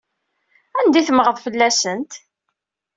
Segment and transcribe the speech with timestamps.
[0.79, 2.11] Anda ay temmɣeḍ fell-asent?